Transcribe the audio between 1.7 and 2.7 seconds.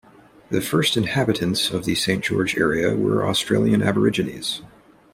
the Saint George